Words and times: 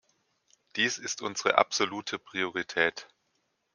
Dies 0.77 0.97
ist 0.97 1.21
unsere 1.21 1.59
absolute 1.59 2.17
Priorität. 2.17 3.07